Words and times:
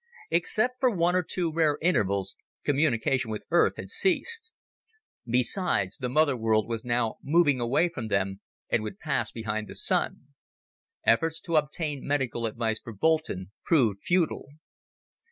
Except 0.31 0.79
for 0.79 0.89
one 0.89 1.15
or 1.15 1.21
two 1.21 1.51
rare 1.53 1.77
intervals, 1.79 2.35
communication 2.63 3.29
with 3.29 3.45
Earth 3.51 3.73
had 3.77 3.91
ceased. 3.91 4.51
Besides, 5.27 5.97
the 5.99 6.09
mother 6.09 6.35
world 6.35 6.67
was 6.67 6.83
now 6.83 7.17
moving 7.21 7.61
away 7.61 7.87
from 7.87 8.07
them 8.07 8.41
and 8.67 8.81
would 8.81 8.97
pass 8.97 9.31
behind 9.31 9.67
the 9.67 9.75
Sun. 9.75 10.29
Efforts 11.05 11.39
to 11.41 11.55
obtain 11.55 12.03
medical 12.03 12.47
advice 12.47 12.79
for 12.79 12.93
Boulton 12.93 13.51
proved 13.63 14.01
futile. 14.01 14.47